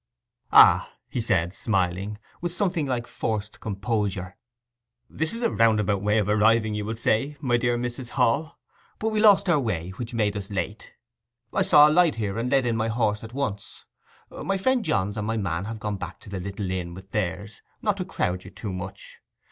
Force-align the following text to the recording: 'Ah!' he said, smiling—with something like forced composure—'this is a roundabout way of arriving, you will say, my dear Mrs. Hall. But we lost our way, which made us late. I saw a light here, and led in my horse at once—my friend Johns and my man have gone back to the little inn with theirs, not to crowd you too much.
'Ah!' 0.51 0.93
he 1.09 1.21
said, 1.21 1.53
smiling—with 1.53 2.51
something 2.51 2.87
like 2.87 3.05
forced 3.05 3.59
composure—'this 3.59 5.31
is 5.31 5.43
a 5.43 5.51
roundabout 5.51 6.01
way 6.01 6.17
of 6.17 6.27
arriving, 6.27 6.73
you 6.73 6.83
will 6.83 6.95
say, 6.95 7.37
my 7.39 7.55
dear 7.55 7.77
Mrs. 7.77 8.09
Hall. 8.17 8.57
But 8.97 9.09
we 9.09 9.19
lost 9.19 9.47
our 9.47 9.59
way, 9.59 9.89
which 9.91 10.15
made 10.15 10.35
us 10.35 10.49
late. 10.49 10.95
I 11.53 11.61
saw 11.61 11.87
a 11.87 11.91
light 11.93 12.15
here, 12.15 12.39
and 12.39 12.49
led 12.51 12.65
in 12.65 12.75
my 12.75 12.87
horse 12.87 13.23
at 13.23 13.33
once—my 13.35 14.57
friend 14.57 14.83
Johns 14.83 15.17
and 15.17 15.27
my 15.27 15.37
man 15.37 15.65
have 15.65 15.77
gone 15.79 15.97
back 15.97 16.19
to 16.21 16.31
the 16.31 16.39
little 16.39 16.71
inn 16.71 16.95
with 16.95 17.11
theirs, 17.11 17.61
not 17.83 17.97
to 17.97 18.05
crowd 18.05 18.43
you 18.43 18.49
too 18.49 18.73
much. 18.73 19.19